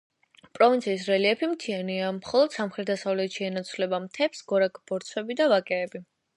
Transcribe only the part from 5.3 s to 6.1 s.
და ვაკეები.